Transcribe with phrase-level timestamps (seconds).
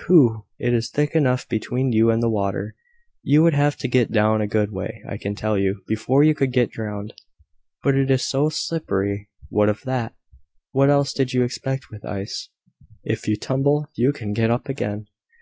[0.00, 0.46] "Pooh!
[0.58, 2.74] It is thick enough between you and the water.
[3.22, 6.34] You would have to get down a good way, I can tell you, before you
[6.34, 7.12] could get drowned."
[7.82, 10.14] "But it is so slippery!" "What of that?
[10.72, 12.48] What else did you expect with ice?
[13.04, 15.08] If you tumble, you can get up again.